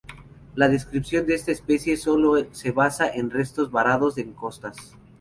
[0.55, 4.97] La descripción de esta especie solo se base en restos varados en costas.